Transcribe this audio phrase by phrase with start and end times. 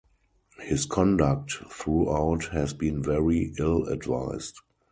[0.59, 4.55] His conduct throughout has been very ill-advised.